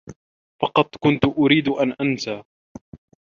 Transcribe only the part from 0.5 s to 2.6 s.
فقط كنت أريد أن أنسى.